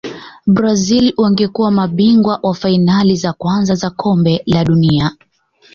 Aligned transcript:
brazil 0.47 1.13
wangekuwa 1.17 1.71
mabingwa 1.71 2.39
wa 2.43 2.55
fainali 2.55 3.15
za 3.15 3.33
kwanza 3.33 3.75
za 3.75 3.89
kombe 3.89 4.43
la 4.45 4.63
dunia 4.63 5.11